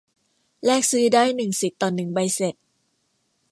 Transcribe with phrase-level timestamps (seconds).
[0.65, 2.55] แลกซื้อได้หนึ่งสิทธิ์ต่อหนึ่งใบเสร็จ